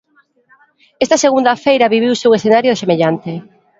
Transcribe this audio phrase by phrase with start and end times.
[1.03, 3.31] Esta segunda feira viviuse un escenario semellante.